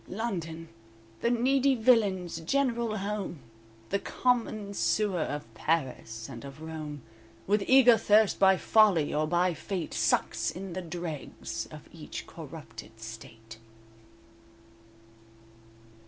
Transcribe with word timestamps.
_"London, 0.09 0.65
the 1.19 1.29
needy 1.29 1.75
villain's 1.75 2.39
general 2.39 2.97
home, 2.97 3.37
The 3.89 3.99
common 3.99 4.73
sewer 4.73 5.21
of 5.21 5.53
Paris 5.53 6.27
and 6.27 6.43
of 6.43 6.59
Rome; 6.59 7.03
With 7.45 7.63
eager 7.67 7.99
thirst 7.99 8.39
by 8.39 8.57
folly 8.57 9.13
or 9.13 9.27
by 9.27 9.53
fate, 9.53 9.93
Sucks 9.93 10.49
in 10.49 10.73
the 10.73 10.81
dregs 10.81 11.67
of 11.67 11.87
each 11.91 12.25
corrupted 12.25 12.99
state." 12.99 13.59